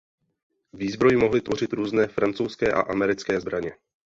[0.73, 3.75] Výzbroj mohly tvořit různé francouzské a americké zbraně.